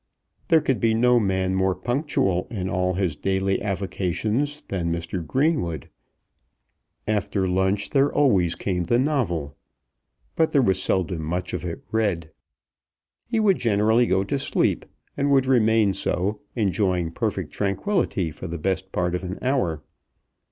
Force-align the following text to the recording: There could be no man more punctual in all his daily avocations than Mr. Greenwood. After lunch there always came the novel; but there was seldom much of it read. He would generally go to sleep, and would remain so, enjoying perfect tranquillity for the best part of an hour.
There 0.47 0.61
could 0.61 0.79
be 0.79 0.95
no 0.95 1.19
man 1.19 1.53
more 1.53 1.75
punctual 1.75 2.47
in 2.49 2.67
all 2.71 2.95
his 2.95 3.15
daily 3.15 3.61
avocations 3.61 4.63
than 4.67 4.91
Mr. 4.91 5.23
Greenwood. 5.23 5.89
After 7.07 7.47
lunch 7.47 7.91
there 7.91 8.11
always 8.11 8.55
came 8.55 8.85
the 8.85 8.97
novel; 8.97 9.55
but 10.35 10.53
there 10.53 10.61
was 10.63 10.81
seldom 10.81 11.21
much 11.21 11.53
of 11.53 11.63
it 11.63 11.83
read. 11.91 12.31
He 13.27 13.39
would 13.39 13.59
generally 13.59 14.07
go 14.07 14.23
to 14.23 14.39
sleep, 14.39 14.85
and 15.15 15.29
would 15.29 15.45
remain 15.45 15.93
so, 15.93 16.41
enjoying 16.55 17.11
perfect 17.11 17.51
tranquillity 17.53 18.31
for 18.31 18.47
the 18.47 18.57
best 18.57 18.91
part 18.91 19.13
of 19.13 19.23
an 19.23 19.37
hour. 19.43 19.83